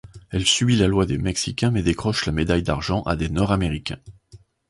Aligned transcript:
Elle 0.31 0.47
subit 0.47 0.77
la 0.77 0.87
loi 0.87 1.05
des 1.05 1.19
Mexicains 1.19 1.69
mais 1.69 1.83
décroche 1.83 2.25
la 2.25 2.31
médaille 2.31 2.63
d'argent 2.63 3.03
à 3.03 3.15
des 3.15 3.29
Nord-américains. 3.29 3.99